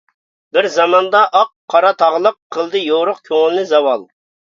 [0.55, 4.13] بىر زاماندا ئاق، قارا تاغلىق، قىلدى يورۇق كۆڭۈلنى زاۋال.